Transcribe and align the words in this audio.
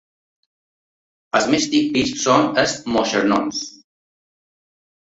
Els 1.41 1.49
més 1.55 1.67
típics 1.75 2.17
són 2.25 2.49
els 2.65 2.77
moixernons. 2.97 3.65